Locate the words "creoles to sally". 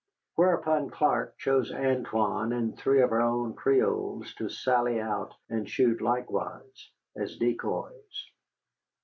3.53-4.99